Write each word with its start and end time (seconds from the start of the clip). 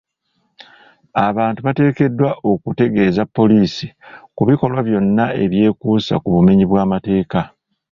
Abantu 1.27 1.59
bateekeddwa 1.67 2.29
okutegeeza 2.51 3.21
poliisi 3.35 3.85
ku 4.35 4.41
bikolwa 4.49 4.79
byonna 4.87 5.25
ebyekuusa 5.43 6.13
ku 6.21 6.27
bumenyi 6.33 6.65
bw'amateeka. 6.67 7.39